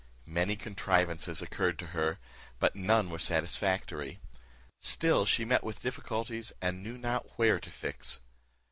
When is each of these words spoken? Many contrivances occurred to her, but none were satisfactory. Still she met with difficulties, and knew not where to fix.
Many 0.25 0.55
contrivances 0.55 1.43
occurred 1.43 1.77
to 1.77 1.85
her, 1.93 2.17
but 2.57 2.75
none 2.75 3.11
were 3.11 3.19
satisfactory. 3.19 4.19
Still 4.79 5.25
she 5.25 5.45
met 5.45 5.63
with 5.63 5.79
difficulties, 5.83 6.51
and 6.59 6.81
knew 6.81 6.97
not 6.97 7.37
where 7.37 7.59
to 7.59 7.69
fix. 7.69 8.19